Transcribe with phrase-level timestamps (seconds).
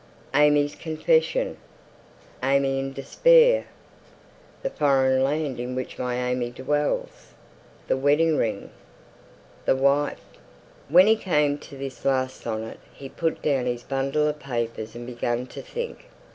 [0.33, 1.57] "AimÄe's Confession."
[2.41, 3.67] "AimÄe in Despair."
[4.63, 7.33] "The Foreign Land in which my AimÄe dwells."
[7.87, 8.71] "The Wedding Ring."
[9.65, 10.25] "The Wife."
[10.89, 15.05] When he came to this last sonnet he put down his bundle of papers and
[15.05, 16.07] began to think.